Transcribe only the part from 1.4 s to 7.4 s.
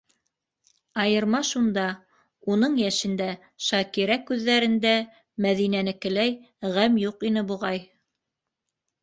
шунда: уның йәшендә Шакира күҙҙәрендә Мәҙинәнекеләй ғәм юҡ